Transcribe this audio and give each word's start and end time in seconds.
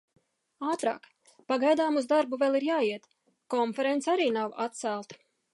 Ātrāk. 0.69 1.03
Pagaidām 1.53 2.01
uz 2.01 2.09
darbu 2.13 2.41
vēl 2.45 2.59
ir 2.61 2.67
jāiet. 2.71 3.07
Konference 3.57 4.13
arī 4.17 4.29
nav 4.41 4.61
atcelta. 4.69 5.25